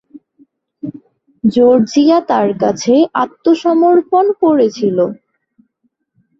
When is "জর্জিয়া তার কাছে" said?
1.43-2.93